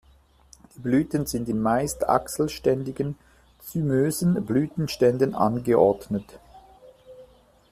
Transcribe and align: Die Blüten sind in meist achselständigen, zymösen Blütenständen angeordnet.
Die 0.75 0.79
Blüten 0.79 1.27
sind 1.27 1.47
in 1.47 1.61
meist 1.61 2.09
achselständigen, 2.09 3.19
zymösen 3.59 4.43
Blütenständen 4.47 5.35
angeordnet. 5.35 6.25